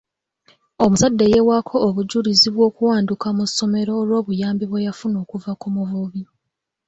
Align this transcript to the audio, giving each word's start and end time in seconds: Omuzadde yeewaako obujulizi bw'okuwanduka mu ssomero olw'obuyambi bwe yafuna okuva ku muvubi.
Omuzadde 0.83 1.25
yeewaako 1.33 1.75
obujulizi 1.87 2.47
bw'okuwanduka 2.55 3.27
mu 3.37 3.43
ssomero 3.49 3.91
olw'obuyambi 4.01 4.65
bwe 4.67 4.85
yafuna 4.87 5.17
okuva 5.23 5.51
ku 5.61 5.67
muvubi. 5.75 6.21